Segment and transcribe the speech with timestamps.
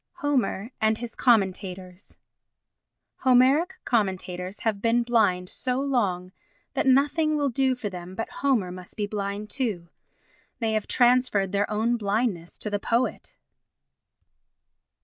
[0.13, 2.17] Homer and his Commentators
[3.17, 6.31] Homeric commentators have been blind so long
[6.73, 9.89] that nothing will do for them but Homer must be blind too.
[10.57, 13.35] They have transferred their own blindness to the poet.